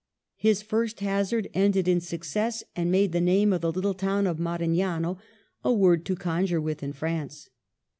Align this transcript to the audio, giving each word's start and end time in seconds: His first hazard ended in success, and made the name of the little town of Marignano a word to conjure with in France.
His 0.37 0.63
first 0.63 1.01
hazard 1.01 1.47
ended 1.53 1.87
in 1.87 2.01
success, 2.01 2.63
and 2.75 2.89
made 2.89 3.11
the 3.11 3.21
name 3.21 3.53
of 3.53 3.61
the 3.61 3.71
little 3.71 3.93
town 3.93 4.25
of 4.25 4.39
Marignano 4.39 5.19
a 5.63 5.71
word 5.71 6.07
to 6.07 6.15
conjure 6.15 6.59
with 6.59 6.81
in 6.81 6.91
France. 6.91 7.51